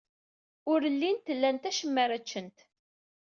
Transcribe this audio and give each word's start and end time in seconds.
Ur 0.71 0.81
llint 0.93 1.27
lant 1.41 1.67
acemma 1.69 2.01
ara 2.03 2.19
ččent. 2.23 2.57